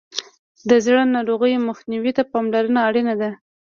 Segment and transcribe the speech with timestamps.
[0.69, 3.29] د زړه ناروغیو مخنیوي ته پاملرنه اړینه ده.